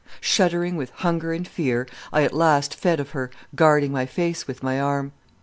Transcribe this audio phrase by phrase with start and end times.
[0.19, 4.63] Shuddering with hunger and fear, I at last fed of her, guarding my face with
[4.63, 5.11] my arm.